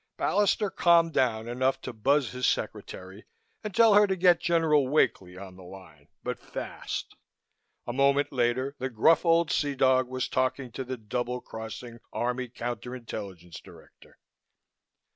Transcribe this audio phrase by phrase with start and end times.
[0.17, 3.23] Ballister calmed down enough to buzz his secretary
[3.63, 7.15] and tell her to get General Wakely on the line, but fast.
[7.85, 12.47] A moment later the gruff old sea dog was talking to the double crossing Army
[12.47, 14.17] Counter Intelligence Director.